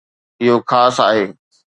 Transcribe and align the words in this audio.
اهو 0.41 0.57
خاص 0.69 0.97
آهي 1.09 1.25